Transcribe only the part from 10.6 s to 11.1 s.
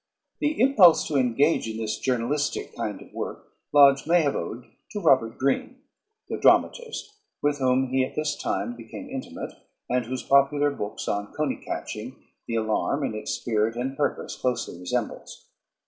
books